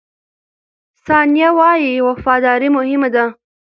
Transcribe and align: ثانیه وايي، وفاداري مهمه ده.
ثانیه 1.05 1.49
وايي، 1.57 1.93
وفاداري 2.07 2.69
مهمه 2.77 3.09
ده. 3.15 3.25